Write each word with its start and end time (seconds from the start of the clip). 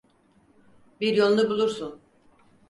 Bir 1.01 1.15
yolunu 1.17 1.49
bulursun. 1.49 1.99